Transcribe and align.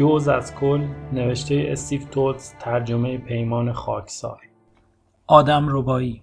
جوز 0.00 0.28
از 0.28 0.54
کل 0.54 0.86
نوشته 1.12 1.64
استیف 1.68 2.04
توتس 2.04 2.54
ترجمه 2.60 3.18
پیمان 3.18 3.72
خاکسار. 3.72 4.40
آدم 5.26 5.66
ربایی. 5.70 6.22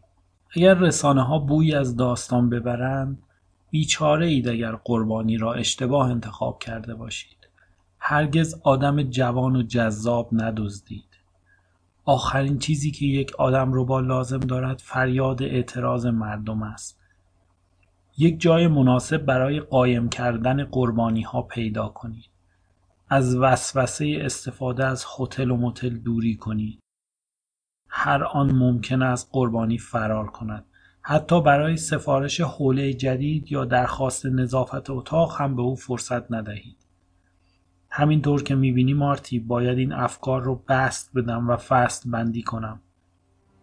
اگر 0.56 0.74
رسانه 0.74 1.24
ها 1.24 1.40
بوی 1.40 1.76
از 1.76 1.96
داستان 1.96 2.50
ببرند 2.50 3.24
بیچاره 3.70 4.28
اید 4.28 4.50
اگر 4.50 4.72
قربانی 4.72 5.38
را 5.38 5.54
اشتباه 5.54 6.10
انتخاب 6.10 6.60
کرده 6.60 6.96
باشید. 6.96 7.38
هرگز 8.00 8.62
آدم 8.64 9.04
جوان 9.04 9.56
و 9.56 9.64
جذاب 9.64 10.30
ندزدید. 10.32 11.20
آخرین 12.06 12.60
چیزی 12.60 12.92
که 12.92 13.06
یک 13.06 13.36
آدم 13.36 13.72
ربا 13.74 14.00
لازم 14.00 14.40
دارد 14.40 14.82
فریاد 14.84 15.44
اعتراض 15.44 16.06
مردم 16.06 16.64
است. 16.64 17.00
یک 18.18 18.40
جای 18.40 18.68
مناسب 18.68 19.18
برای 19.18 19.60
قایم 19.60 20.10
کردن 20.10 20.64
قربانی 20.64 21.22
ها 21.22 21.42
پیدا 21.42 21.88
کنید. 21.88 22.37
از 23.10 23.36
وسوسه 23.36 24.18
استفاده 24.22 24.86
از 24.86 25.06
هتل 25.20 25.52
و 25.52 25.58
متل 25.58 25.90
دوری 25.90 26.36
کنید 26.36 26.80
هر 27.90 28.24
آن 28.24 28.52
ممکن 28.52 29.02
است 29.02 29.30
قربانی 29.32 29.78
فرار 29.78 30.28
کند. 30.28 30.66
حتی 31.02 31.42
برای 31.42 31.78
سفارش 31.78 32.42
حوله 32.42 32.94
جدید 32.94 33.52
یا 33.52 33.66
درخواست 33.66 34.26
نظافت 34.26 34.90
اتاق 34.90 35.42
هم 35.42 35.56
به 35.56 35.62
او 35.62 35.76
فرصت 35.76 36.32
ندهید. 36.32 36.78
همینطور 37.90 38.44
که 38.44 38.56
می‌بینی 38.56 38.94
مارتی 38.94 39.40
باید 39.40 39.78
این 39.78 39.94
افکار 39.94 40.42
رو 40.44 40.64
بست 40.70 41.12
بدم 41.16 41.50
و 41.50 41.58
فست 41.58 42.08
بندی 42.08 42.44
کنم. 42.44 42.82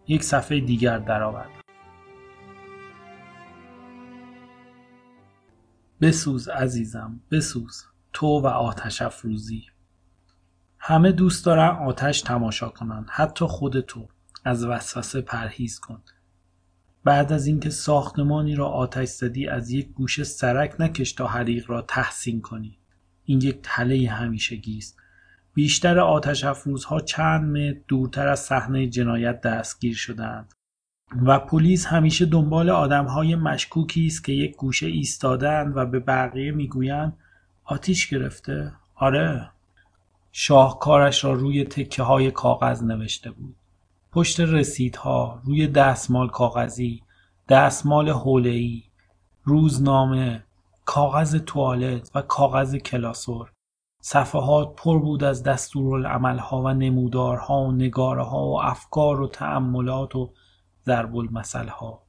یک 0.07 0.23
صفحه 0.23 0.59
دیگر 0.59 0.99
درآوردم 0.99 1.61
بسوز 6.01 6.47
عزیزم 6.47 7.19
بسوز. 7.31 7.94
تو 8.15 8.27
و 8.27 8.47
آتش 8.47 9.01
افروزی. 9.01 9.63
همه 10.79 11.11
دوست 11.11 11.45
دارن 11.45 11.67
آتش 11.69 12.21
تماشا 12.21 12.69
کنن 12.69 13.05
حتی 13.09 13.45
خود 13.45 13.79
تو. 13.79 14.07
از 14.45 14.65
وسوسه 14.65 15.21
پرهیز 15.21 15.79
کن. 15.79 16.01
بعد 17.03 17.33
از 17.33 17.47
اینکه 17.47 17.69
ساختمانی 17.69 18.55
را 18.55 18.67
آتش 18.67 19.07
زدی 19.07 19.47
از 19.47 19.71
یک 19.71 19.87
گوشه 19.87 20.23
سرک 20.23 20.75
نکش 20.79 21.13
تا 21.13 21.27
حریق 21.27 21.69
را 21.69 21.81
تحسین 21.81 22.41
کنی. 22.41 22.77
این 23.23 23.41
یک 23.41 23.59
تله 23.63 24.09
همیشگی 24.09 24.77
است. 24.77 24.97
بیشتر 25.53 25.99
آتش 25.99 26.43
افروزها 26.43 26.99
چند 26.99 27.57
متر 27.57 27.79
دورتر 27.87 28.27
از 28.27 28.39
صحنه 28.39 28.87
جنایت 28.87 29.41
دستگیر 29.41 29.95
شدند 29.95 30.53
و 31.25 31.39
پلیس 31.39 31.85
همیشه 31.85 32.25
دنبال 32.25 32.69
آدمهای 32.69 33.35
مشکوکی 33.35 34.05
است 34.05 34.23
که 34.23 34.31
یک 34.31 34.55
گوشه 34.55 34.85
ایستادند 34.85 35.77
و 35.77 35.85
به 35.85 35.99
بقیه 35.99 36.51
می‌گویند 36.51 37.17
آتیش 37.65 38.07
گرفته. 38.07 38.73
آره. 38.95 39.49
شاهکارش 40.31 41.25
را 41.25 41.33
روی 41.33 41.63
تکه 41.63 42.03
های 42.03 42.31
کاغذ 42.31 42.83
نوشته 42.83 43.31
بود. 43.31 43.55
پشت 44.11 44.39
رسیدها 44.39 45.41
روی 45.43 45.67
دستمال 45.67 46.29
کاغذی 46.29 47.03
دستمال 47.49 48.09
حوله‌ای 48.09 48.83
روزنامه 49.43 50.43
کاغذ 50.85 51.35
توالت 51.35 52.11
و 52.15 52.21
کاغذ 52.21 52.75
کلاسور. 52.75 53.51
صفحات 54.01 54.75
پر 54.75 54.99
بود 54.99 55.23
از 55.23 55.43
دستورالعملها 55.43 56.61
و 56.61 56.69
نمودارها 56.69 57.61
و 57.61 57.71
نگارهها 57.71 58.45
و 58.45 58.61
افکار 58.61 59.21
و 59.21 59.27
تأملات 59.27 60.15
و 60.15 60.33
ضرب 60.85 61.17
المثلها. 61.17 62.04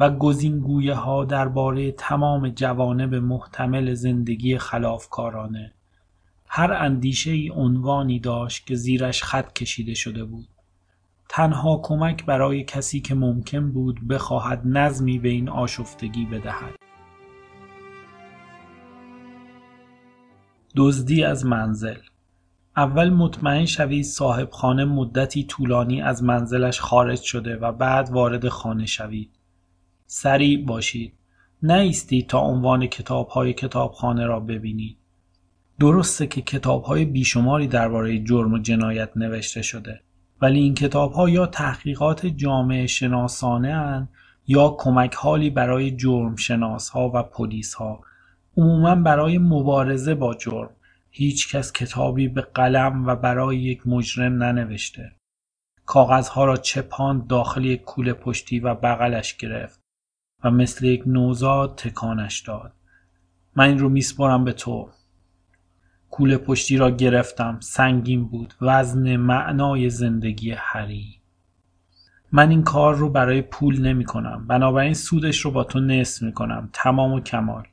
و 0.00 0.10
گزینگویه 0.10 0.94
ها 0.94 1.24
درباره 1.24 1.92
تمام 1.92 2.48
جوانب 2.48 3.14
محتمل 3.14 3.94
زندگی 3.94 4.58
خلافکارانه. 4.58 5.72
هر 6.46 6.72
اندیشه 6.72 7.30
ای 7.30 7.50
عنوانی 7.54 8.18
داشت 8.18 8.66
که 8.66 8.74
زیرش 8.74 9.22
خط 9.22 9.52
کشیده 9.52 9.94
شده 9.94 10.24
بود. 10.24 10.48
تنها 11.28 11.80
کمک 11.82 12.26
برای 12.26 12.64
کسی 12.64 13.00
که 13.00 13.14
ممکن 13.14 13.72
بود 13.72 14.08
بخواهد 14.08 14.62
نظمی 14.64 15.18
به 15.18 15.28
این 15.28 15.48
آشفتگی 15.48 16.24
بدهد. 16.24 16.74
دزدی 20.76 21.24
از 21.24 21.46
منزل. 21.46 21.98
اول 22.76 23.10
مطمئن 23.10 23.64
شوید 23.64 24.04
صاحب 24.04 24.50
خانه 24.50 24.84
مدتی 24.84 25.44
طولانی 25.44 26.02
از 26.02 26.22
منزلش 26.22 26.80
خارج 26.80 27.20
شده 27.20 27.56
و 27.56 27.72
بعد 27.72 28.10
وارد 28.10 28.48
خانه 28.48 28.86
شوید. 28.86 29.39
سریع 30.12 30.64
باشید. 30.64 31.12
نایستید 31.62 32.26
تا 32.26 32.40
عنوان 32.40 32.86
کتابهای 32.86 33.52
کتابخانه 33.52 34.26
را 34.26 34.40
ببینید. 34.40 34.96
درسته 35.80 36.26
که 36.26 36.42
کتابهای 36.42 37.04
بیشماری 37.04 37.66
درباره 37.66 38.24
جرم 38.24 38.52
و 38.52 38.58
جنایت 38.58 39.10
نوشته 39.16 39.62
شده 39.62 40.00
ولی 40.42 40.60
این 40.60 40.74
کتابها 40.74 41.28
یا 41.28 41.46
تحقیقات 41.46 42.26
جامعه 42.26 42.86
شناسانه 42.86 43.68
اند 43.68 44.08
یا 44.46 44.76
کمک 44.78 45.14
حالی 45.14 45.50
برای 45.50 45.96
جرم 45.96 46.36
شناس 46.36 46.88
ها 46.88 47.10
و 47.14 47.22
پلیس 47.22 47.74
ها 47.74 48.00
عموما 48.56 48.94
برای 48.94 49.38
مبارزه 49.38 50.14
با 50.14 50.34
جرم. 50.34 50.70
هیچ 51.10 51.54
کس 51.54 51.72
کتابی 51.72 52.28
به 52.28 52.40
قلم 52.40 53.06
و 53.06 53.16
برای 53.16 53.58
یک 53.58 53.86
مجرم 53.86 54.42
ننوشته. 54.42 55.12
کاغذها 55.86 56.44
را 56.44 56.56
چپاند 56.56 57.26
داخل 57.26 57.64
یک 57.64 57.82
کوله 57.82 58.12
پشتی 58.12 58.60
و 58.60 58.74
بغلش 58.74 59.36
گرفت. 59.36 59.79
و 60.44 60.50
مثل 60.50 60.84
یک 60.84 61.02
نوزاد 61.06 61.74
تکانش 61.76 62.40
داد. 62.40 62.72
من 63.56 63.64
این 63.64 63.78
رو 63.78 63.88
میسپرم 63.88 64.44
به 64.44 64.52
تو. 64.52 64.88
کوله 66.10 66.36
پشتی 66.36 66.76
را 66.76 66.90
گرفتم. 66.90 67.58
سنگین 67.60 68.24
بود. 68.24 68.54
وزن 68.60 69.16
معنای 69.16 69.90
زندگی 69.90 70.50
هری 70.50 71.20
من 72.32 72.50
این 72.50 72.62
کار 72.62 72.94
رو 72.94 73.10
برای 73.10 73.42
پول 73.42 73.80
نمی 73.80 74.04
کنم 74.04 74.46
بنابراین 74.46 74.94
سودش 74.94 75.40
رو 75.40 75.50
با 75.50 75.64
تو 75.64 75.80
نصف 75.80 76.22
می 76.22 76.32
کنم 76.32 76.70
تمام 76.72 77.12
و 77.12 77.20
کمال. 77.20 77.66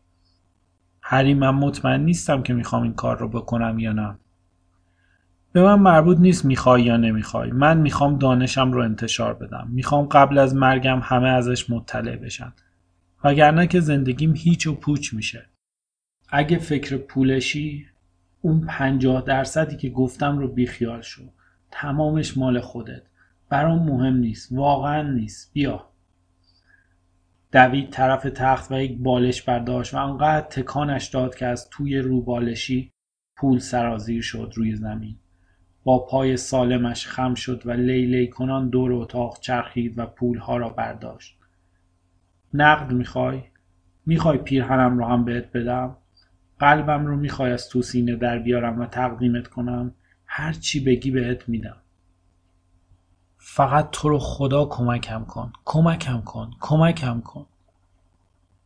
هری 1.01 1.33
من 1.33 1.49
مطمئن 1.49 2.01
نیستم 2.01 2.43
که 2.43 2.53
می‌خوام 2.53 2.83
این 2.83 2.93
کار 2.93 3.17
رو 3.17 3.29
بکنم 3.29 3.79
یا 3.79 3.91
نه. 3.91 4.19
به 5.57 5.63
من 5.63 5.79
مربوط 5.79 6.17
نیست 6.17 6.45
می‌خوای 6.45 6.83
یا 6.83 6.97
نمی‌خوای. 6.97 7.51
من 7.51 7.77
می‌خوام 7.77 8.17
دانشم 8.17 8.71
رو 8.71 8.81
انتشار 8.81 9.33
بدم. 9.33 9.67
می‌خوام 9.71 10.05
قبل 10.05 10.37
از 10.37 10.55
مرگم 10.55 10.99
همه 11.03 11.29
ازش 11.29 11.69
مطلع 11.69 12.15
بشن. 12.15 12.53
وگرنه 13.23 13.67
که 13.67 13.79
زندگیم 13.79 14.33
هیچ 14.35 14.67
و 14.67 14.75
پوچ 14.75 15.13
میشه. 15.13 15.49
اگه 16.29 16.57
فکر 16.57 16.97
پولشی 16.97 17.85
اون 18.41 18.65
پنجاه 18.65 19.21
درصدی 19.21 19.77
که 19.77 19.89
گفتم 19.89 20.37
رو 20.37 20.47
بیخیال 20.47 21.01
شو. 21.01 21.23
تمامش 21.71 22.37
مال 22.37 22.59
خودت. 22.59 23.01
برام 23.49 23.83
مهم 23.83 24.17
نیست. 24.17 24.51
واقعا 24.51 25.11
نیست. 25.11 25.53
بیا. 25.53 25.89
دوید 27.51 27.89
طرف 27.89 28.23
تخت 28.23 28.71
و 28.71 28.81
یک 28.81 28.97
بالش 28.97 29.41
برداشت 29.41 29.93
و 29.93 29.97
انقدر 29.97 30.47
تکانش 30.47 31.05
داد 31.07 31.35
که 31.35 31.45
از 31.45 31.69
توی 31.69 31.97
روبالشی 31.97 32.91
پول 33.37 33.59
سرازیر 33.59 34.21
شد 34.21 34.53
روی 34.55 34.75
زمین. 34.75 35.17
با 35.87 35.99
پای 35.99 36.37
سالمش 36.37 37.07
خم 37.07 37.33
شد 37.33 37.61
و 37.65 37.71
لیلی 37.71 38.27
کنان 38.27 38.69
دور 38.69 38.93
اتاق 38.93 39.39
چرخید 39.39 39.99
و 39.99 40.05
پولها 40.05 40.57
را 40.57 40.69
برداشت. 40.69 41.37
نقد 42.53 42.91
می‌خوای؟ 42.91 43.43
می‌خوای 44.05 44.37
پیرهنم 44.37 44.97
رو 44.97 45.05
هم 45.05 45.25
بهت 45.25 45.51
بدم؟ 45.51 45.97
قلبم 46.59 47.05
رو 47.05 47.17
می‌خوای 47.17 47.51
از 47.51 47.69
تو 47.69 47.81
سینه 47.81 48.15
در 48.15 48.39
بیارم 48.39 48.79
و 48.79 48.85
تقدیمت 48.85 49.47
کنم؟ 49.47 49.95
هر 50.25 50.53
چی 50.53 50.83
بگی 50.83 51.11
بهت 51.11 51.49
میدم. 51.49 51.77
فقط 53.37 53.89
تو 53.91 54.09
رو 54.09 54.19
خدا 54.19 54.65
کمکم 54.65 55.25
کن. 55.25 55.53
کمکم 55.65 56.21
کن. 56.21 56.51
کمکم 56.61 57.21
کن. 57.21 57.45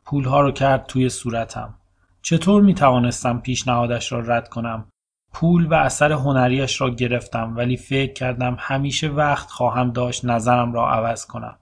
پولها 0.05 0.41
رو 0.41 0.51
کرد 0.51 0.85
توی 0.85 1.09
صورتم. 1.09 1.73
چطور 2.21 2.61
می 2.63 2.73
توانستم 2.73 3.39
پیشنهادش 3.39 4.11
را 4.11 4.19
رد 4.19 4.49
کنم؟ 4.49 4.85
پول 5.33 5.67
و 5.67 5.73
اثر 5.73 6.11
هنریش 6.11 6.81
را 6.81 6.89
گرفتم 6.89 7.53
ولی 7.57 7.77
فکر 7.77 8.13
کردم 8.13 8.57
همیشه 8.59 9.07
وقت 9.07 9.51
خواهم 9.51 9.91
داشت 9.91 10.25
نظرم 10.25 10.73
را 10.73 10.89
عوض 10.89 11.25
کنم 11.25 11.57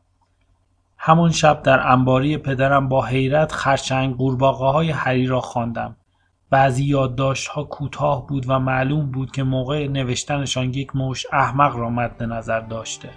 همان 0.98 1.32
شب 1.32 1.62
در 1.64 1.88
انباری 1.88 2.38
پدرم 2.38 2.90
با 2.90 3.06
حیرت 3.06 3.52
خرچنگ 3.52 4.16
قورباغه 4.16 4.66
های 4.66 4.92
هری 4.92 5.28
را 5.28 5.42
خواندم 5.42 5.96
بعضی 6.50 6.86
یادداشت‌ها 6.86 7.64
کوتاه 7.64 8.28
بود 8.28 8.46
و 8.48 8.60
معلوم 8.60 9.12
بود 9.12 9.32
که 9.32 9.44
موقع 9.44 9.88
نوشتنشان 9.88 10.74
یک 10.74 10.96
مشت 10.96 11.26
احمق 11.34 11.76
را 11.76 11.90
مد 11.90 12.24
نظر 12.24 12.60
داشته. 12.60 13.10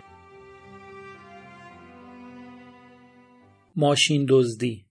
ماشین 3.76 4.26
دزدی 4.28 4.84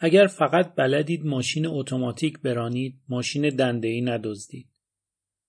اگر 0.00 0.26
فقط 0.26 0.74
بلدید 0.74 1.26
ماشین 1.26 1.66
اتوماتیک 1.66 2.38
برانید 2.38 3.00
ماشین 3.08 3.48
دنده 3.48 3.88
ای 3.88 4.00
ندزدید. 4.00 4.68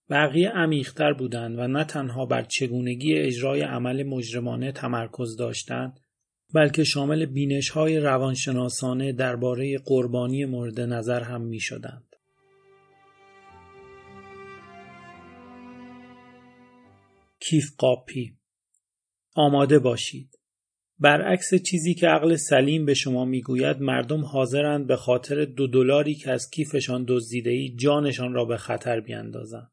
بقیه 0.09 0.49
عمیقتر 0.49 1.13
بودند 1.13 1.59
و 1.59 1.67
نه 1.67 1.83
تنها 1.83 2.25
بر 2.25 2.43
چگونگی 2.43 3.13
اجرای 3.13 3.61
عمل 3.61 4.03
مجرمانه 4.03 4.71
تمرکز 4.71 5.35
داشتند 5.35 5.99
بلکه 6.53 6.83
شامل 6.83 7.25
بینش 7.25 7.69
های 7.69 7.99
روانشناسانه 7.99 9.11
درباره 9.11 9.77
قربانی 9.77 10.45
مورد 10.45 10.81
نظر 10.81 11.23
هم 11.23 11.41
می 11.41 11.59
شدند. 11.59 12.15
کیف 17.39 17.75
قاپی. 17.77 18.37
آماده 19.35 19.79
باشید. 19.79 20.38
برعکس 20.99 21.55
چیزی 21.55 21.93
که 21.93 22.07
عقل 22.07 22.35
سلیم 22.35 22.85
به 22.85 22.93
شما 22.93 23.25
می‌گوید 23.25 23.81
مردم 23.81 24.25
حاضرند 24.25 24.87
به 24.87 24.95
خاطر 24.95 25.45
دو 25.45 25.67
دلاری 25.67 26.15
که 26.15 26.31
از 26.31 26.49
کیفشان 26.49 27.05
دزدیده 27.07 27.49
ای 27.49 27.75
جانشان 27.75 28.33
را 28.33 28.45
به 28.45 28.57
خطر 28.57 28.99
بیاندازند 28.99 29.71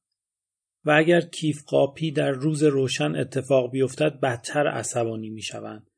و 0.84 0.90
اگر 0.90 1.20
کیف 1.20 1.64
قاپی 1.64 2.11
در 2.11 2.31
روز 2.31 2.62
روشن 2.62 3.17
اتفاق 3.17 3.70
بیفتد 3.70 4.20
بدتر 4.20 4.67
عصبانی 4.67 5.31
می‌شوند 5.31 5.90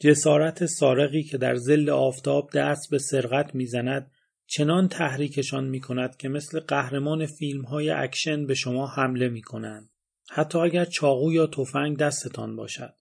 جسارت 0.00 0.66
سارقی 0.66 1.22
که 1.22 1.38
در 1.38 1.54
ظل 1.54 1.90
آفتاب 1.90 2.50
دست 2.54 2.90
به 2.90 2.98
سرقت 2.98 3.54
می‌زند 3.54 4.10
چنان 4.46 4.88
تحریکشان 4.88 5.64
می 5.64 5.80
کند 5.80 6.16
که 6.16 6.28
مثل 6.28 6.60
قهرمان 6.60 7.26
فیلم 7.26 7.62
های 7.62 7.90
اکشن 7.90 8.46
به 8.46 8.54
شما 8.54 8.86
حمله 8.86 9.28
می 9.28 9.42
کنند. 9.42 9.90
حتی 10.30 10.58
اگر 10.58 10.84
چاقو 10.84 11.32
یا 11.32 11.46
تفنگ 11.46 11.96
دستتان 11.96 12.56
باشد. 12.56 12.94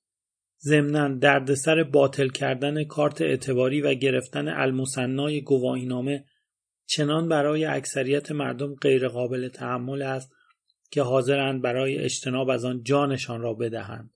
ضمنا 0.64 1.18
دردسر 1.18 1.84
باطل 1.84 2.28
کردن 2.28 2.84
کارت 2.84 3.22
اعتباری 3.22 3.82
و 3.82 3.94
گرفتن 3.94 4.48
المصنای 4.48 5.42
گواهینامه 5.42 6.26
چنان 6.86 7.30
برای 7.30 7.66
اکثریت 7.66 8.32
مردم 8.32 8.76
غیرقابل 8.76 9.48
تحمل 9.48 10.02
است 10.02 10.32
که 10.92 11.02
حاضرند 11.02 11.62
برای 11.62 11.98
اجتناب 11.98 12.50
از 12.50 12.66
آن 12.66 12.84
جانشان 12.84 13.42
را 13.42 13.54
بدهند. 13.54 14.10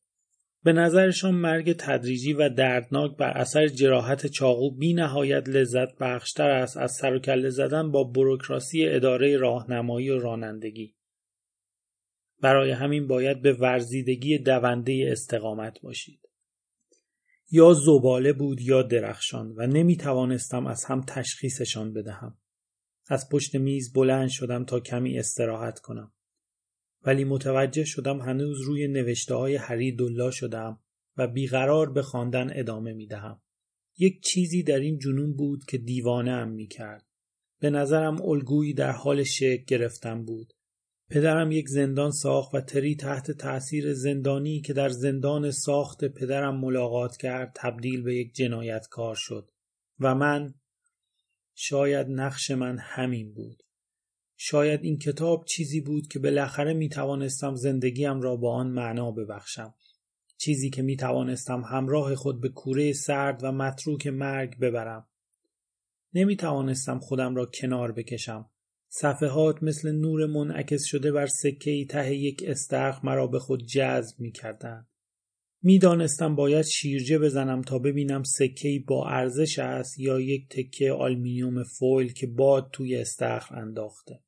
به 0.63 0.73
نظرشان 0.73 1.35
مرگ 1.35 1.75
تدریجی 1.79 2.33
و 2.33 2.49
دردناک 2.49 3.17
بر 3.17 3.37
اثر 3.37 3.67
جراحت 3.67 4.27
چاقو 4.27 4.75
بی 4.75 4.93
نهایت 4.93 5.49
لذت 5.49 5.97
بخشتر 5.99 6.49
است 6.49 6.77
از 6.77 6.91
سر 6.91 7.13
و 7.13 7.19
کله 7.19 7.49
زدن 7.49 7.91
با 7.91 8.03
بروکراسی 8.03 8.85
اداره 8.87 9.37
راهنمایی 9.37 10.09
و 10.09 10.19
رانندگی. 10.19 10.95
برای 12.41 12.71
همین 12.71 13.07
باید 13.07 13.41
به 13.41 13.53
ورزیدگی 13.53 14.37
دونده 14.37 15.07
استقامت 15.11 15.81
باشید. 15.81 16.24
یا 17.51 17.73
زباله 17.73 18.33
بود 18.33 18.61
یا 18.61 18.81
درخشان 18.81 19.53
و 19.57 19.67
نمی 19.67 19.97
توانستم 19.97 20.67
از 20.67 20.85
هم 20.85 21.01
تشخیصشان 21.07 21.93
بدهم. 21.93 22.37
از 23.07 23.29
پشت 23.29 23.55
میز 23.55 23.93
بلند 23.93 24.29
شدم 24.29 24.65
تا 24.65 24.79
کمی 24.79 25.19
استراحت 25.19 25.79
کنم. 25.79 26.13
ولی 27.05 27.23
متوجه 27.23 27.83
شدم 27.85 28.21
هنوز 28.21 28.61
روی 28.61 28.87
نوشته 28.87 29.35
های 29.35 29.55
هری 29.55 29.95
دلا 29.95 30.31
شدم 30.31 30.79
و 31.17 31.27
بیقرار 31.27 31.91
به 31.91 32.01
خواندن 32.01 32.49
ادامه 32.53 32.93
می 32.93 33.07
دهم. 33.07 33.41
یک 33.97 34.23
چیزی 34.23 34.63
در 34.63 34.79
این 34.79 34.99
جنون 34.99 35.33
بود 35.33 35.65
که 35.65 35.77
دیوانه 35.77 36.31
ام 36.31 36.49
می 36.49 36.67
کرد. 36.67 37.05
به 37.59 37.69
نظرم 37.69 38.21
الگویی 38.21 38.73
در 38.73 38.91
حال 38.91 39.23
شکل 39.23 39.63
گرفتن 39.67 40.25
بود. 40.25 40.53
پدرم 41.09 41.51
یک 41.51 41.69
زندان 41.69 42.11
ساخت 42.11 42.55
و 42.55 42.61
تری 42.61 42.95
تحت 42.95 43.31
تأثیر 43.31 43.93
زندانی 43.93 44.61
که 44.61 44.73
در 44.73 44.89
زندان 44.89 45.51
ساخت 45.51 46.05
پدرم 46.05 46.59
ملاقات 46.59 47.17
کرد 47.17 47.51
تبدیل 47.55 48.03
به 48.03 48.15
یک 48.15 48.33
جنایتکار 48.33 49.15
شد 49.15 49.51
و 49.99 50.15
من 50.15 50.53
شاید 51.55 52.07
نقش 52.09 52.51
من 52.51 52.77
همین 52.77 53.33
بود. 53.33 53.63
شاید 54.37 54.83
این 54.83 54.97
کتاب 54.97 55.45
چیزی 55.45 55.81
بود 55.81 56.07
که 56.07 56.19
بالاخره 56.19 56.73
می 56.73 56.89
توانستم 56.89 57.55
زندگیم 57.55 58.21
را 58.21 58.35
با 58.35 58.53
آن 58.53 58.67
معنا 58.67 59.11
ببخشم. 59.11 59.73
چیزی 60.37 60.69
که 60.69 60.81
می 60.81 60.97
توانستم 60.97 61.61
همراه 61.61 62.15
خود 62.15 62.41
به 62.41 62.49
کوره 62.49 62.93
سرد 62.93 63.43
و 63.43 63.51
متروک 63.51 64.07
مرگ 64.07 64.59
ببرم. 64.59 65.07
نمی 66.13 66.35
توانستم 66.35 66.99
خودم 66.99 67.35
را 67.35 67.45
کنار 67.45 67.91
بکشم. 67.91 68.49
صفحات 68.99 69.63
مثل 69.63 69.91
نور 69.91 70.25
منعکس 70.25 70.83
شده 70.83 71.11
بر 71.11 71.27
سکه 71.27 71.85
ته 71.89 72.15
یک 72.15 72.43
استخ 72.47 72.99
مرا 73.03 73.27
به 73.27 73.39
خود 73.39 73.65
جذب 73.65 74.19
می 74.19 74.31
کردن. 74.31 74.87
می 75.63 75.79
دانستم 75.79 76.35
باید 76.35 76.65
شیرجه 76.65 77.19
بزنم 77.19 77.61
تا 77.61 77.79
ببینم 77.79 78.23
سکه 78.23 78.83
با 78.87 79.07
ارزش 79.09 79.59
است 79.59 79.99
یا 79.99 80.19
یک 80.19 80.49
تکه 80.49 80.91
آلمینیوم 80.91 81.63
فویل 81.63 82.13
که 82.13 82.27
باد 82.27 82.69
توی 82.73 82.95
استخر 82.95 83.55
انداخته. 83.55 84.23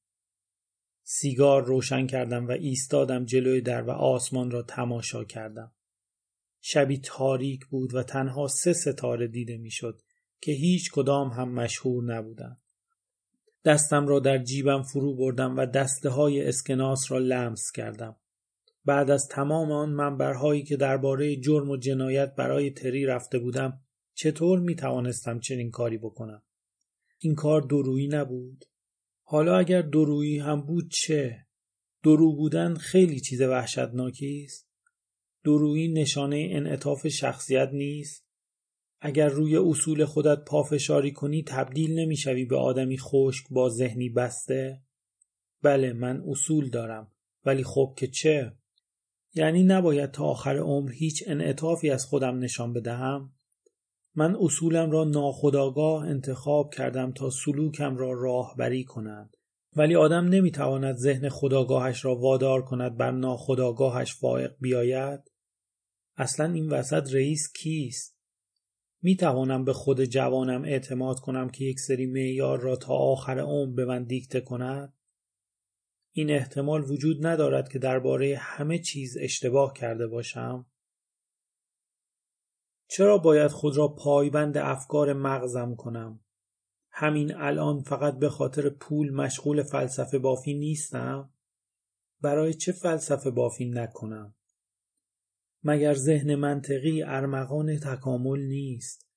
سیگار 1.04 1.66
روشن 1.66 2.08
کردم 2.08 2.48
و 2.48 2.52
ایستادم 2.52 3.25
جلوی 3.25 3.62
در 3.62 3.81
و 3.81 3.92
آسمان 3.92 4.52
را 4.52 4.62
تماشا 4.62 5.24
کردم. 5.24 5.72
شبی 6.62 6.98
تاریک 6.98 7.66
بود 7.66 7.94
و 7.94 8.04
تنها 8.04 8.48
سه 8.48 8.74
ستاره 8.74 9.28
دیده 9.28 9.58
می‌شد 9.58 10.02
که 10.42 10.52
هیچ 10.52 10.92
کدام 10.92 11.30
هم 11.30 11.54
مشهور 11.54 12.04
نبودند. 12.04 12.67
دستم 13.65 14.07
را 14.07 14.19
در 14.19 14.44
جیبم 14.44 14.81
فرو 14.81 15.15
بردم 15.15 15.57
و 15.57 15.65
دسته 15.65 16.09
های 16.09 16.48
اسکناس 16.48 17.12
را 17.12 17.18
لمس 17.18 17.71
کردم. 17.75 18.15
بعد 18.86 19.12
از 19.12 19.27
تمام 19.27 19.71
آن 19.71 19.89
منبرهایی 19.89 20.63
که 20.63 20.77
درباره 20.77 21.36
جرم 21.36 21.69
و 21.69 21.77
جنایت 21.77 22.36
برای 22.36 22.71
تری 22.71 23.06
رفته 23.06 23.39
بودم 23.39 23.81
چطور 24.13 24.59
می 24.59 24.75
توانستم 24.75 25.39
چنین 25.39 25.71
کاری 25.71 25.98
بکنم؟ 25.98 26.44
این 27.19 27.36
کار 27.36 27.62
درویی 27.62 28.07
نبود؟ 28.07 28.65
حالا 29.24 29.57
اگر 29.57 29.81
درویی 29.81 30.39
هم 30.39 30.62
بود 30.62 30.92
چه؟ 30.92 31.48
درو 32.04 32.36
بودن 32.36 32.75
خیلی 32.75 33.19
چیز 33.19 33.42
وحشتناکی 33.42 34.44
است. 34.45 34.68
درویی 35.45 35.88
نشانه 35.88 36.48
انعطاف 36.51 37.07
شخصیت 37.07 37.69
نیست. 37.74 38.27
اگر 39.02 39.28
روی 39.28 39.58
اصول 39.58 40.06
خودت 40.06 40.46
پافشاری 40.46 41.12
کنی 41.12 41.44
تبدیل 41.44 42.00
نمی‌شوی 42.00 42.46
به 42.46 42.58
آدمی 42.58 42.98
خشک 42.98 43.46
با 43.50 43.70
ذهنی 43.70 44.10
بسته؟ 44.10 44.82
بله 45.64 45.94
من 45.94 46.24
اصول 46.28 46.70
دارم 46.70 47.12
ولی 47.46 47.64
خب 47.64 47.94
که 47.98 48.08
چه؟ 48.08 48.54
یعنی 49.36 49.64
نباید 49.64 50.12
تا 50.12 50.26
آخر 50.26 50.57
عمر 50.57 50.92
هیچ 50.92 51.24
انعطافی 51.28 51.90
از 51.90 52.06
خودم 52.06 52.40
نشان 52.40 52.74
بدهم؟ 52.74 53.33
من 54.16 54.36
اصولم 54.40 54.92
را 54.92 55.04
ناخداگاه 55.04 56.07
انتخاب 56.07 56.74
کردم 56.74 57.12
تا 57.12 57.30
سلوکم 57.30 57.98
را 57.98 58.14
راهبری 58.14 58.83
کنند 58.83 59.38
ولی 59.76 59.95
آدم 59.95 60.26
نمی‌تواند 60.26 60.95
ذهن 60.95 61.30
خداگاهش 61.30 62.06
را 62.06 62.16
وادار 62.16 62.62
کند 62.62 62.98
بر 62.98 63.12
ناخداگاهش 63.12 64.14
فائق 64.14 64.56
بیاید 64.60 65.19
اصلا 66.16 66.54
این 66.54 66.69
وسط 66.69 67.14
رئیس 67.14 67.52
کیست 67.54 68.17
می 69.01 69.16
توانم 69.16 69.66
به 69.66 69.73
خود 69.73 70.04
جوانم 70.04 70.63
اعتماد 70.63 71.19
کنم 71.19 71.49
که 71.49 71.66
یک 71.66 71.80
سری 71.80 72.06
معیار 72.06 72.59
را 72.59 72.75
تا 72.75 72.94
آخر 72.94 73.39
عمر 73.39 73.75
به 73.75 73.85
من 73.85 74.04
دیکته 74.04 74.42
کند 74.42 74.94
این 76.11 76.31
احتمال 76.31 76.92
وجود 76.92 77.27
ندارد 77.27 77.69
که 77.69 77.80
درباره 77.80 78.37
همه 78.37 78.80
چیز 78.80 79.18
اشتباه 79.18 79.73
کرده 79.73 80.07
باشم 80.07 80.66
چرا 82.87 83.18
باید 83.18 83.51
خود 83.51 83.77
را 83.77 83.87
پایبند 83.87 84.57
افکار 84.57 85.13
مغزم 85.13 85.75
کنم؟ 85.75 86.19
همین 86.92 87.35
الان 87.35 87.81
فقط 87.81 88.18
به 88.19 88.30
خاطر 88.30 88.69
پول 88.69 89.13
مشغول 89.13 89.63
فلسفه 89.63 90.19
بافی 90.19 90.54
نیستم؟ 90.54 91.33
برای 92.21 92.54
چه 92.54 92.71
فلسفه 92.71 93.31
بافی 93.31 93.66
نکنم؟ 93.66 94.37
مگر 95.68 95.94
ذهن 95.94 96.36
منطقی 96.36 97.04
ارمغان 97.04 97.80
تکامل 97.80 98.40
نیست؟ 98.40 99.07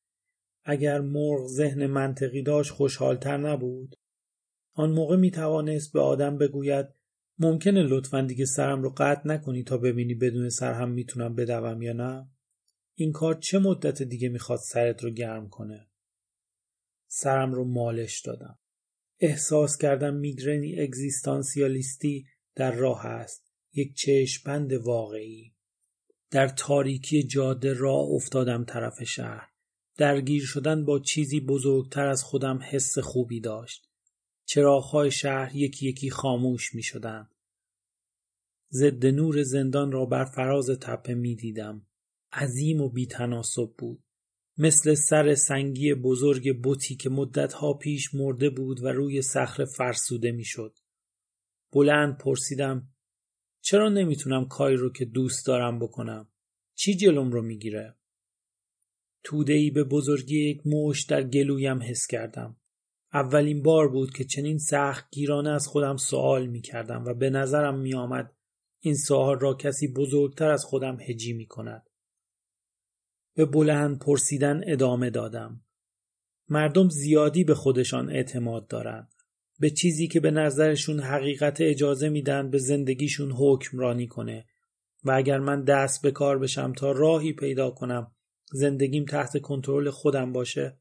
اگر 0.64 1.00
مرغ 1.00 1.46
ذهن 1.46 1.86
منطقی 1.86 2.42
داشت 2.42 2.70
خوشحالتر 2.70 3.36
نبود؟ 3.36 3.96
آن 4.74 4.90
موقع 4.90 5.16
می 5.16 5.30
توانست 5.30 5.92
به 5.92 6.00
آدم 6.00 6.38
بگوید 6.38 6.86
ممکنه 7.38 7.82
لطفا 7.82 8.20
دیگه 8.20 8.44
سرم 8.44 8.82
رو 8.82 8.94
قطع 8.96 9.28
نکنی 9.28 9.62
تا 9.62 9.78
ببینی 9.78 10.14
بدون 10.14 10.48
سر 10.48 10.72
هم 10.72 10.90
می‌تونم 10.90 11.34
بدوم 11.34 11.82
یا 11.82 11.92
نه؟ 11.92 12.28
این 12.94 13.12
کار 13.12 13.34
چه 13.34 13.58
مدت 13.58 14.02
دیگه 14.02 14.28
می‌خواد 14.28 14.58
سرت 14.58 15.04
رو 15.04 15.10
گرم 15.10 15.48
کنه؟ 15.48 15.88
سرم 17.06 17.52
رو 17.54 17.64
مالش 17.64 18.20
دادم. 18.20 18.58
احساس 19.20 19.76
کردم 19.76 20.14
میگرنی 20.14 20.80
اگزیستانسیالیستی 20.80 22.26
در 22.54 22.72
راه 22.72 23.06
است. 23.06 23.52
یک 23.72 23.94
چشمبند 23.96 24.72
واقعی. 24.72 25.54
در 26.30 26.48
تاریکی 26.48 27.22
جاده 27.22 27.72
راه 27.72 28.08
افتادم 28.10 28.64
طرف 28.64 29.02
شهر. 29.02 29.50
درگیر 29.96 30.44
شدن 30.46 30.84
با 30.84 30.98
چیزی 30.98 31.40
بزرگتر 31.40 32.06
از 32.06 32.24
خودم 32.24 32.58
حس 32.62 32.98
خوبی 32.98 33.40
داشت. 33.40 33.90
چراغهای 34.44 35.10
شهر 35.10 35.56
یکی 35.56 35.88
یکی 35.88 36.10
خاموش 36.10 36.74
می 36.74 36.82
شدن. 36.82 37.28
ضد 38.72 39.06
نور 39.06 39.42
زندان 39.42 39.92
را 39.92 40.06
بر 40.06 40.24
فراز 40.24 40.70
تپه 40.70 41.14
می 41.14 41.34
دیدم. 41.34 41.86
عظیم 42.32 42.80
و 42.80 42.88
بیتناسب 42.88 43.74
بود. 43.78 44.02
مثل 44.58 44.94
سر 44.94 45.34
سنگی 45.34 45.94
بزرگ 45.94 46.62
بوتی 46.62 46.96
که 46.96 47.10
مدتها 47.10 47.72
پیش 47.72 48.14
مرده 48.14 48.50
بود 48.50 48.82
و 48.82 48.88
روی 48.88 49.22
صخره 49.22 49.66
فرسوده 49.66 50.32
می‌شد. 50.32 50.78
بلند 51.72 52.18
پرسیدم 52.18 52.88
چرا 53.60 53.88
نمی‌تونم 53.88 54.44
کاری 54.44 54.76
رو 54.76 54.92
که 54.92 55.04
دوست 55.04 55.46
دارم 55.46 55.78
بکنم؟ 55.78 56.28
چی 56.74 56.94
جلوم 56.94 57.32
رو 57.32 57.42
می‌گیره؟ 57.42 57.96
توده 59.22 59.52
ای 59.52 59.70
به 59.70 59.84
بزرگی 59.84 60.50
یک 60.50 60.60
موش 60.66 61.04
در 61.04 61.22
گلویم 61.22 61.82
حس 61.82 62.06
کردم. 62.06 62.56
اولین 63.12 63.62
بار 63.62 63.88
بود 63.88 64.10
که 64.10 64.24
چنین 64.24 64.58
سخت 64.58 65.10
گیرانه 65.10 65.50
از 65.50 65.66
خودم 65.66 65.96
سوال 65.96 66.46
می 66.46 66.60
کردم 66.60 67.04
و 67.04 67.14
به 67.14 67.30
نظرم 67.30 67.78
می 67.78 67.94
آمد 67.94 68.36
این 68.80 68.94
سوال 68.94 69.38
را 69.38 69.54
کسی 69.54 69.92
بزرگتر 69.92 70.50
از 70.50 70.64
خودم 70.64 71.00
هجی 71.00 71.32
می 71.32 71.46
کند. 71.46 71.90
به 73.34 73.44
بلند 73.44 73.98
پرسیدن 73.98 74.60
ادامه 74.66 75.10
دادم. 75.10 75.64
مردم 76.48 76.88
زیادی 76.88 77.44
به 77.44 77.54
خودشان 77.54 78.10
اعتماد 78.10 78.66
دارند. 78.66 79.09
به 79.60 79.70
چیزی 79.70 80.08
که 80.08 80.20
به 80.20 80.30
نظرشون 80.30 81.00
حقیقت 81.00 81.60
اجازه 81.60 82.08
میدن 82.08 82.50
به 82.50 82.58
زندگیشون 82.58 83.32
حکمرانی 83.32 84.06
کنه. 84.06 84.46
و 85.04 85.10
اگر 85.10 85.38
من 85.38 85.64
دست 85.64 86.02
به 86.02 86.10
کار 86.10 86.38
بشم 86.38 86.72
تا 86.72 86.92
راهی 86.92 87.32
پیدا 87.32 87.70
کنم 87.70 88.12
زندگیم 88.52 89.04
تحت 89.04 89.40
کنترل 89.40 89.90
خودم 89.90 90.32
باشه 90.32 90.78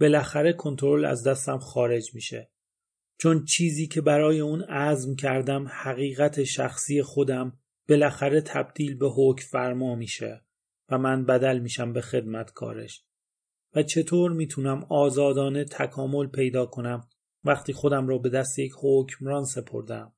بالاخره 0.00 0.52
کنترل 0.52 1.04
از 1.04 1.26
دستم 1.26 1.58
خارج 1.58 2.14
میشه. 2.14 2.50
چون 3.18 3.44
چیزی 3.44 3.86
که 3.86 4.00
برای 4.00 4.40
اون 4.40 4.62
عزم 4.62 5.16
کردم 5.16 5.68
حقیقت 5.68 6.44
شخصی 6.44 7.02
خودم 7.02 7.58
بالاخره 7.88 8.40
تبدیل 8.40 8.98
به 8.98 9.08
حکم 9.16 9.46
فرما 9.50 9.94
میشه 9.94 10.42
و 10.88 10.98
من 10.98 11.24
بدل 11.24 11.58
میشم 11.58 11.92
به 11.92 12.00
خدمتکارش. 12.00 13.04
و 13.74 13.82
چطور 13.82 14.32
می‌تونم 14.32 14.86
آزادانه 14.88 15.64
تکامل 15.64 16.26
پیدا 16.26 16.66
کنم 16.66 17.08
وقتی 17.44 17.72
خودم 17.72 18.08
را 18.08 18.18
به 18.18 18.28
دست 18.28 18.58
یک 18.58 18.72
حکمران 18.76 19.44
سپردم 19.44 20.12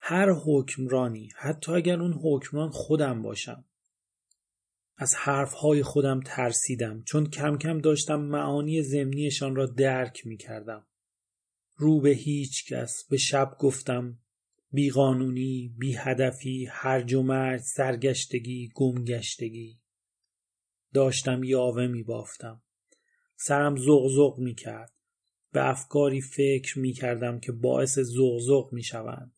هر 0.00 0.32
حکمرانی 0.44 1.28
حتی 1.36 1.72
اگر 1.72 2.00
اون 2.00 2.20
حکمران 2.22 2.70
خودم 2.70 3.22
باشم 3.22 3.64
از 4.98 5.14
حرفهای 5.14 5.82
خودم 5.82 6.20
ترسیدم 6.20 7.02
چون 7.02 7.30
کم 7.30 7.58
کم 7.58 7.78
داشتم 7.78 8.20
معانی 8.20 8.82
زمینیشان 8.82 9.56
را 9.56 9.66
درک 9.66 10.26
می 10.26 10.36
کردم. 10.36 10.86
رو 11.76 12.00
به 12.00 12.10
هیچ 12.10 12.72
کس 12.72 13.04
به 13.10 13.16
شب 13.16 13.56
گفتم 13.58 14.18
بیقانونی، 14.72 15.74
بی 15.78 15.92
هدفی، 15.92 16.68
هرج 16.70 17.14
و 17.14 17.22
مرج، 17.22 17.60
سرگشتگی، 17.60 18.70
گمگشتگی. 18.74 19.80
داشتم 20.94 21.44
یاوه 21.44 21.86
می 21.86 22.02
بافتم. 22.02 22.62
سرم 23.36 23.76
زغزغ 23.76 24.38
می 24.38 24.54
کرد. 24.54 24.95
به 25.56 25.68
افکاری 25.68 26.20
فکر 26.20 26.78
می 26.78 26.92
کردم 26.92 27.40
که 27.40 27.52
باعث 27.52 27.98
زغزغ 27.98 28.72
می 28.72 28.82
شوند. 28.82 29.32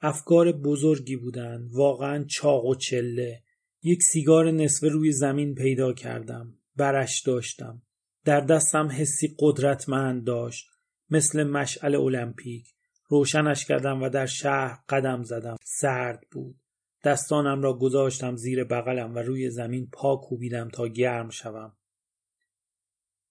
افکار 0.00 0.52
بزرگی 0.52 1.16
بودند 1.16 1.70
واقعا 1.72 2.24
چاق 2.24 2.64
و 2.64 2.74
چله. 2.74 3.42
یک 3.82 4.02
سیگار 4.02 4.50
نصفه 4.50 4.88
روی 4.88 5.12
زمین 5.12 5.54
پیدا 5.54 5.92
کردم 5.92 6.58
برش 6.76 7.20
داشتم. 7.20 7.82
در 8.24 8.40
دستم 8.40 8.88
حسی 8.92 9.36
قدرتمند 9.38 10.24
داشت 10.24 10.66
مثل 11.10 11.44
مشعل 11.44 11.94
المپیک. 11.94 12.66
روشنش 13.08 13.64
کردم 13.64 14.02
و 14.02 14.08
در 14.08 14.26
شهر 14.26 14.78
قدم 14.88 15.22
زدم. 15.22 15.56
سرد 15.64 16.26
بود. 16.32 16.56
دستانم 17.04 17.62
را 17.62 17.78
گذاشتم 17.78 18.36
زیر 18.36 18.64
بغلم 18.64 19.14
و 19.14 19.18
روی 19.18 19.50
زمین 19.50 19.88
پا 19.92 20.16
کوبیدم 20.16 20.68
تا 20.68 20.88
گرم 20.88 21.30
شوم. 21.30 21.76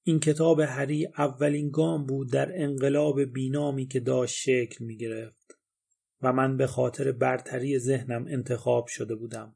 این 0.03 0.19
کتاب 0.19 0.59
هری 0.59 1.05
اولین 1.17 1.69
گام 1.69 2.05
بود 2.05 2.31
در 2.31 2.61
انقلاب 2.63 3.21
بینامی 3.21 3.87
که 3.87 3.99
داشت 3.99 4.35
شکل 4.35 4.85
می 4.85 4.97
گرفت 4.97 5.59
و 6.21 6.33
من 6.33 6.57
به 6.57 6.67
خاطر 6.67 7.11
برتری 7.11 7.79
ذهنم 7.79 8.25
انتخاب 8.27 8.87
شده 8.87 9.15
بودم. 9.15 9.55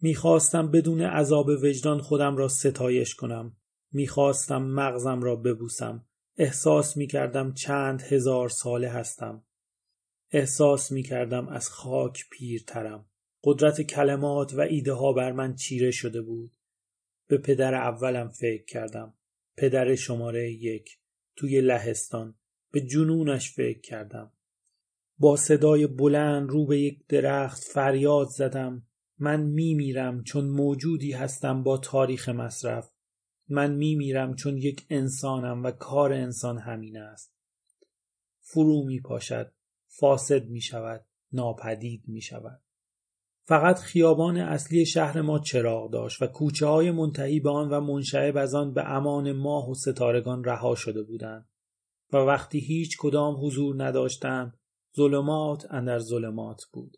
می‌خواستم 0.00 0.70
بدون 0.70 1.00
عذاب 1.00 1.48
وجدان 1.48 2.00
خودم 2.00 2.36
را 2.36 2.48
ستایش 2.48 3.14
کنم. 3.14 3.56
می‌خواستم 3.92 4.62
مغزم 4.62 5.22
را 5.22 5.36
ببوسم. 5.36 6.06
احساس 6.36 6.96
می‌کردم 6.96 7.54
چند 7.54 8.02
هزار 8.02 8.48
ساله 8.48 8.88
هستم. 8.88 9.44
احساس 10.30 10.92
می‌کردم 10.92 11.48
از 11.48 11.68
خاک 11.68 12.24
پیرترم. 12.30 13.06
قدرت 13.44 13.82
کلمات 13.82 14.54
و 14.54 14.60
ایده 14.60 14.92
ها 14.92 15.12
بر 15.12 15.32
من 15.32 15.54
چیره 15.54 15.90
شده 15.90 16.22
بود. 16.22 16.56
به 17.32 17.38
پدر 17.38 17.74
اولم 17.74 18.28
فکر 18.28 18.64
کردم. 18.64 19.14
پدر 19.56 19.94
شماره 19.94 20.52
یک. 20.52 20.98
توی 21.36 21.60
لهستان. 21.60 22.34
به 22.70 22.80
جنونش 22.80 23.52
فکر 23.52 23.80
کردم. 23.80 24.32
با 25.18 25.36
صدای 25.36 25.86
بلند 25.86 26.50
رو 26.50 26.66
به 26.66 26.80
یک 26.80 27.06
درخت 27.06 27.64
فریاد 27.64 28.26
زدم 28.26 28.86
من 29.18 29.42
میمیرم 29.42 30.22
چون 30.22 30.44
موجودی 30.44 31.12
هستم 31.12 31.62
با 31.62 31.78
تاریخ 31.78 32.28
مصرف 32.28 32.90
من 33.48 33.74
میمیرم 33.74 34.34
چون 34.34 34.56
یک 34.56 34.86
انسانم 34.90 35.62
و 35.62 35.70
کار 35.70 36.12
انسان 36.12 36.58
همین 36.58 36.96
است 36.96 37.34
فرو 38.40 38.84
می 38.86 39.00
پاشد 39.00 39.52
فاسد 39.86 40.48
می 40.48 40.60
شود 40.60 41.04
ناپدید 41.32 42.02
می 42.06 42.20
شود 42.20 42.60
فقط 43.44 43.78
خیابان 43.78 44.36
اصلی 44.36 44.86
شهر 44.86 45.20
ما 45.20 45.38
چراغ 45.38 45.90
داشت 45.90 46.22
و 46.22 46.26
کوچه 46.26 46.66
های 46.66 46.90
منتهی 46.90 47.40
به 47.40 47.50
آن 47.50 47.70
و 47.70 47.80
منشعب 47.80 48.36
از 48.36 48.54
آن 48.54 48.74
به 48.74 48.90
امان 48.90 49.32
ماه 49.32 49.70
و 49.70 49.74
ستارگان 49.74 50.44
رها 50.44 50.74
شده 50.74 51.02
بودند 51.02 51.48
و 52.12 52.16
وقتی 52.16 52.58
هیچ 52.58 52.96
کدام 52.98 53.46
حضور 53.46 53.84
نداشتند 53.84 54.58
ظلمات 54.96 55.66
اندر 55.70 55.98
ظلمات 55.98 56.64
بود. 56.72 56.96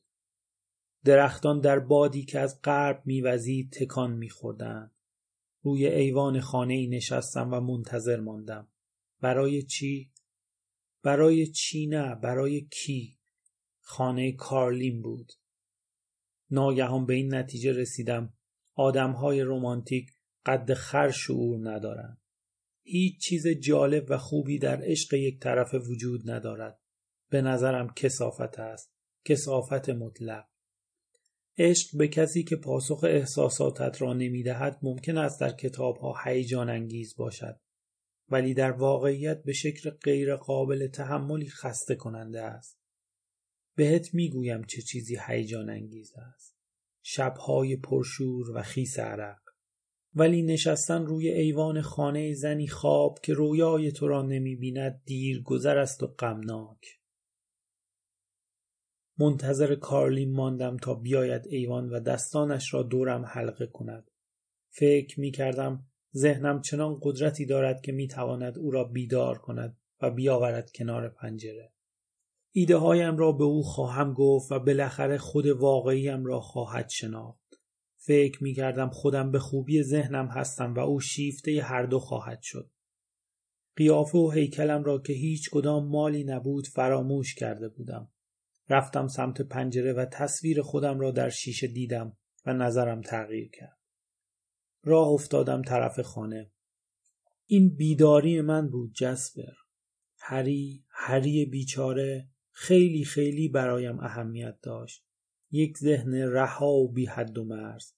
درختان 1.05 1.61
در 1.61 1.79
بادی 1.79 2.25
که 2.25 2.41
از 2.41 2.61
غرب 2.65 3.03
میوزید 3.05 3.73
تکان 3.73 4.13
میخوردند. 4.13 4.91
روی 5.63 5.87
ایوان 5.87 6.41
خانه 6.41 6.75
ای 6.75 6.87
نشستم 6.87 7.49
و 7.53 7.61
منتظر 7.61 8.21
ماندم. 8.21 8.69
برای 9.21 9.63
چی؟ 9.63 10.11
برای 11.03 11.47
چی 11.47 11.87
نه 11.87 12.15
برای 12.15 12.61
کی؟ 12.61 13.19
خانه 13.81 14.33
کارلین 14.33 15.03
بود. 15.03 15.33
ناگهان 16.55 17.07
به 17.07 17.15
این 17.15 17.35
نتیجه 17.35 17.73
رسیدم. 17.73 18.35
آدمهای 18.75 19.41
رمانتیک 19.41 20.11
قد 20.47 20.75
خر 20.75 21.11
شعور 21.11 21.71
ندارند. 21.71 22.21
هیچ 22.83 23.21
چیز 23.21 23.49
جالب 23.49 24.07
و 24.09 24.19
خوبی 24.19 24.59
در 24.59 24.83
عشق 24.83 25.15
یک 25.15 25.41
طرف 25.41 25.75
وجود 25.75 26.31
ندارد. 26.31 26.81
به 27.31 27.43
نظرم 27.43 27.93
کسافت 27.97 28.59
است. 28.59 28.95
کسافت 29.25 29.89
مطلق. 29.89 30.45
عشق 31.59 31.99
به 31.99 32.09
کسی 32.09 32.45
که 32.45 32.57
پاسخ 32.57 33.05
احساساتت 33.05 34.03
را 34.03 34.13
نمی‌دهد 34.13 34.79
ممکن 34.83 35.19
است 35.19 35.41
در 35.41 35.53
کتابها 35.53 36.15
هیجان 36.25 36.71
انگیز 36.71 37.17
باشد. 37.17 37.61
ولی 38.29 38.55
در 38.55 38.71
واقعیت 38.71 39.43
به 39.43 39.53
شکل 39.53 39.91
غیر 39.91 40.37
قابل 40.37 40.89
تحملی 40.89 41.49
خسته 41.49 41.95
کننده 41.95 42.43
است. 42.43 42.84
بهت 43.77 44.15
می‌گویم 44.15 44.65
چه 44.65 44.83
چیزی 44.83 45.19
هیجان 45.27 45.71
انگیز 45.71 46.13
است 46.17 46.57
شبهای 47.03 47.77
پرشور 47.77 48.51
و 48.51 48.63
خیس 48.63 48.99
عرق 48.99 49.41
ولی 50.15 50.43
نشستن 50.43 51.07
روی 51.07 51.29
ایوان 51.29 51.83
خانه 51.83 52.35
زنی 52.35 52.67
خواب 52.67 53.19
که 53.23 53.35
رویای 53.35 53.93
تو 53.93 54.09
را 54.09 54.23
نمی‌بیند 54.23 55.03
دیر 55.05 55.43
گذر 55.43 55.79
است 55.79 56.03
و 56.03 56.07
غمناک 56.07 57.01
منتظر 59.19 59.75
کارلین 59.75 60.33
ماندم 60.33 60.77
تا 60.77 60.95
بیاید 60.95 61.47
ایوان 61.47 61.89
و 61.89 62.01
دستانش 62.01 62.75
را 62.75 62.83
دورم 62.83 63.25
حلقه 63.25 63.67
کند. 63.67 64.11
فکر 64.71 65.21
می 65.21 65.31
کردم 65.31 65.87
ذهنم 66.17 66.61
چنان 66.61 66.99
قدرتی 67.03 67.47
دارد 67.47 67.81
که 67.81 67.93
می 67.93 68.09
تواند 68.09 68.59
او 68.59 68.71
را 68.71 68.85
بیدار 68.85 69.39
کند 69.39 69.77
و 70.03 70.11
بیاورد 70.11 70.73
کنار 70.73 71.09
پنجره. 71.09 71.74
ایده 72.57 72.77
هایم 72.77 73.17
را 73.17 73.33
به 73.33 73.45
او 73.45 73.63
خواهم 73.63 74.13
گفت 74.13 74.53
و 74.53 74.59
بالاخره 74.59 75.19
خود 75.19 75.47
واقعیم 75.47 76.25
را 76.25 76.41
خواهد 76.41 76.89
شناخت. 76.89 77.61
فکر 77.97 78.45
می 78.45 78.55
کردم 78.55 78.91
خودم 78.91 79.31
به 79.31 79.39
خوبی 79.39 79.83
ذهنم 79.83 80.27
هستم 80.27 80.75
و 80.75 80.79
او 80.79 81.01
شیفته 81.01 81.63
هر 81.63 81.83
دو 81.83 81.99
خواهد 81.99 82.39
شد. 82.43 82.71
قیافه 83.77 84.19
و 84.19 84.31
هیکلم 84.31 84.85
را 84.85 84.99
که 84.99 85.13
هیچ 85.13 85.51
کدام 85.51 85.89
مالی 85.89 86.25
نبود 86.25 86.67
فراموش 86.67 87.35
کرده 87.35 87.69
بودم. 87.69 88.09
رفتم 88.69 89.09
سمت 89.09 89.43
پنجره 89.43 89.93
و 89.93 90.05
تصویر 90.13 90.63
خودم 90.63 91.01
را 91.01 91.11
در 91.11 91.31
شیشه 91.31 91.67
دیدم 91.67 92.17
و 92.47 92.53
نظرم 92.53 93.01
تغییر 93.01 93.51
کرد. 93.51 93.79
راه 94.85 95.09
افتادم 95.09 95.63
طرف 95.63 96.01
خانه. 96.01 96.51
این 97.47 97.75
بیداری 97.77 98.41
من 98.41 98.69
بود 98.69 98.93
جسپر. 98.93 99.53
هری، 100.19 100.85
هری 100.91 101.47
بیچاره 101.47 102.34
خیلی 102.57 103.05
خیلی 103.05 103.49
برایم 103.49 104.01
اهمیت 104.01 104.61
داشت. 104.63 105.05
یک 105.51 105.79
ذهن 105.79 106.15
رها 106.15 106.73
و 106.73 106.93
بی 106.93 107.07
حد 107.07 107.39
و 107.39 107.45
مرز. 107.45 107.93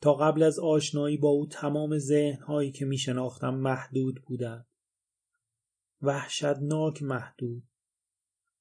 تا 0.00 0.14
قبل 0.14 0.42
از 0.42 0.58
آشنایی 0.58 1.16
با 1.16 1.28
او 1.28 1.46
تمام 1.46 1.98
ذهنهایی 1.98 2.72
که 2.72 2.84
می 2.84 2.98
شناختم 2.98 3.54
محدود 3.54 4.22
بودند. 4.26 4.66
وحشتناک 6.02 7.02
محدود. 7.02 7.62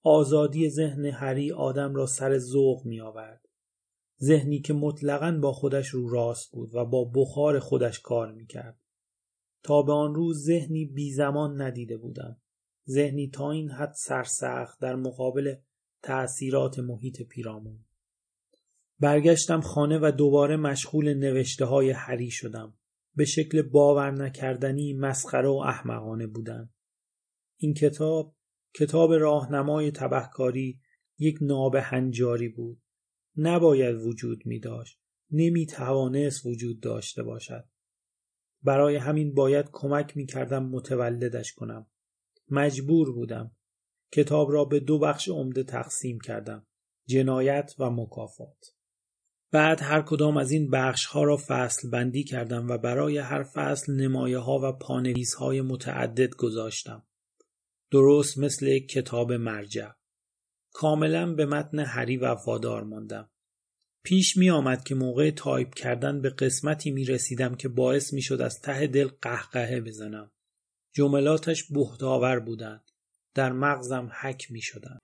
آزادی 0.04 0.70
ذهن 0.70 1.06
هری 1.06 1.52
آدم 1.52 1.96
را 1.96 2.06
سر 2.06 2.38
ذوق 2.38 2.86
می 2.86 3.02
آورد. 3.02 3.46
ذهنی 4.22 4.60
که 4.60 4.74
مطلقا 4.74 5.40
با 5.42 5.52
خودش 5.54 5.88
رو 5.88 6.10
راست 6.10 6.52
بود 6.52 6.76
و 6.76 6.86
با 6.86 7.12
بخار 7.16 7.60
خودش 7.60 8.00
کار 8.00 8.32
می 8.32 8.46
کرد. 8.46 8.80
تا 9.64 9.82
به 9.82 9.94
آن 9.94 10.16
روز 10.16 10.44
ذهنی 10.44 10.86
بی 10.86 11.14
زمان 11.14 11.62
ندیده 11.62 11.98
بودم. 11.98 12.41
ذهنی 12.90 13.30
تا 13.30 13.52
این 13.52 13.72
حد 13.72 13.94
سرسخت 13.96 14.80
در 14.80 14.96
مقابل 14.96 15.56
تأثیرات 16.02 16.80
محیط 16.80 17.22
پیرامون. 17.22 17.86
برگشتم 19.00 19.62
خانه 19.62 20.00
و 20.02 20.12
دوباره 20.12 20.58
مشغول 20.58 21.14
نوشته 21.14 21.66
های 21.66 21.90
هری 21.90 22.32
شدم. 22.32 22.74
به 23.16 23.26
شکل 23.26 23.62
باور 23.62 24.12
نکردنی 24.12 24.94
مسخره 24.94 25.48
و 25.48 25.64
احمقانه 25.66 26.28
بودن. 26.28 26.70
این 27.58 27.74
کتاب 27.74 28.36
کتاب 28.74 29.14
راهنمای 29.14 29.92
تبهکاری 29.92 30.80
یک 31.18 31.38
ناب 31.42 31.76
هنجاری 31.76 32.50
بود. 32.50 32.82
نباید 33.38 33.96
وجود 33.96 34.46
می 34.46 34.60
داشت 34.60 35.02
نمی 35.32 35.66
توانست 35.66 36.46
وجود 36.46 36.80
داشته 36.80 37.24
باشد. 37.24 37.66
برای 38.64 38.96
همین 38.96 39.34
باید 39.34 39.70
کمک 39.72 40.18
می 40.18 40.26
کردم 40.26 40.66
متولدش 40.66 41.54
کنم. 41.54 41.91
مجبور 42.52 43.14
بودم. 43.14 43.52
کتاب 44.12 44.52
را 44.52 44.66
به 44.66 44.80
دو 44.80 45.00
بخش 45.00 45.30
عمده 45.30 45.64
تقسیم 45.64 46.20
کردم. 46.20 46.68
جنایت 47.08 47.76
و 47.80 47.90
مکافات. 47.90 48.66
بعد 49.52 49.82
هر 49.82 50.02
کدام 50.02 50.38
از 50.38 50.52
این 50.52 50.70
بخش 50.70 51.06
ها 51.06 51.24
را 51.24 51.38
فصل 51.48 51.90
بندی 51.90 52.24
کردم 52.24 52.68
و 52.70 52.78
برای 52.78 53.18
هر 53.18 53.44
فصل 53.44 53.94
نمایه 53.94 54.38
ها 54.38 54.60
و 54.64 54.72
پانویس 54.72 55.34
های 55.34 55.62
متعدد 55.62 56.36
گذاشتم. 56.36 57.04
درست 57.92 58.38
مثل 58.38 58.68
یک 58.68 58.90
کتاب 58.90 59.34
مرجع. 59.34 59.90
کاملا 60.74 61.34
به 61.34 61.46
متن 61.46 61.80
هری 61.80 62.18
وفادار 62.18 62.84
ماندم. 62.84 63.30
پیش 64.04 64.38
می 64.38 64.50
آمد 64.50 64.84
که 64.84 64.96
موقع 64.96 65.32
تایپ 65.32 65.74
کردن 65.74 66.22
به 66.22 66.30
قسمتی 66.30 66.92
می 66.92 67.06
رسیدم 67.06 67.56
که 67.56 67.68
باعث 67.68 68.14
می 68.14 68.22
شد 68.22 68.42
از 68.42 68.62
ته 68.62 68.88
دل 68.88 69.08
قهقهه 69.22 69.82
بزنم. 69.82 70.32
جملاتش 70.94 71.64
بهت‌آور 71.72 72.40
بودند 72.40 72.92
در 73.34 73.52
مغزم 73.52 74.12
حک 74.22 74.52
می 74.52 74.62
شدن. 74.62 74.98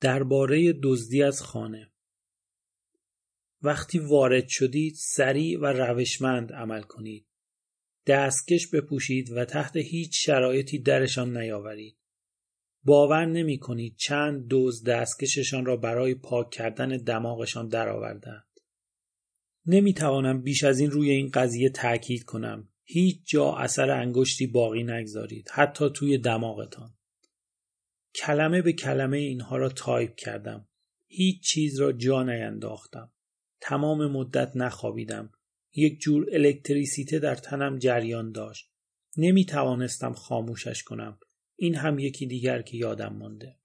درباره 0.00 0.72
دزدی 0.82 1.22
از 1.22 1.42
خانه 1.42 1.90
وقتی 3.62 3.98
وارد 3.98 4.48
شدید 4.48 4.94
سریع 4.96 5.60
و 5.60 5.66
روشمند 5.66 6.52
عمل 6.52 6.82
کنید 6.82 7.26
دستکش 8.06 8.66
بپوشید 8.66 9.30
و 9.30 9.44
تحت 9.44 9.76
هیچ 9.76 10.26
شرایطی 10.26 10.78
درشان 10.78 11.36
نیاورید 11.36 11.96
باور 12.84 13.26
نمی 13.26 13.58
کنید 13.58 13.96
چند 13.96 14.46
دوز 14.46 14.84
دستکششان 14.84 15.64
را 15.64 15.76
برای 15.76 16.14
پاک 16.14 16.50
کردن 16.50 16.88
دماغشان 16.88 17.68
درآوردند. 17.68 18.49
نمی 19.66 19.94
توانم 19.94 20.42
بیش 20.42 20.64
از 20.64 20.80
این 20.80 20.90
روی 20.90 21.10
این 21.10 21.30
قضیه 21.34 21.70
تاکید 21.70 22.24
کنم. 22.24 22.68
هیچ 22.84 23.20
جا 23.24 23.52
اثر 23.56 23.90
انگشتی 23.90 24.46
باقی 24.46 24.82
نگذارید 24.82 25.48
حتی 25.52 25.90
توی 25.94 26.18
دماغتان. 26.18 26.94
کلمه 28.14 28.62
به 28.62 28.72
کلمه 28.72 29.18
اینها 29.18 29.56
را 29.56 29.68
تایپ 29.68 30.14
کردم. 30.14 30.68
هیچ 31.06 31.42
چیز 31.42 31.80
را 31.80 31.92
جا 31.92 32.22
نینداختم. 32.22 33.12
تمام 33.60 34.06
مدت 34.06 34.56
نخوابیدم. 34.56 35.32
یک 35.74 36.00
جور 36.00 36.26
الکتریسیته 36.32 37.18
در 37.18 37.34
تنم 37.34 37.78
جریان 37.78 38.32
داشت. 38.32 38.70
نمی 39.16 39.44
توانستم 39.44 40.12
خاموشش 40.12 40.82
کنم. 40.82 41.18
این 41.56 41.74
هم 41.74 41.98
یکی 41.98 42.26
دیگر 42.26 42.62
که 42.62 42.76
یادم 42.76 43.16
مانده 43.16 43.59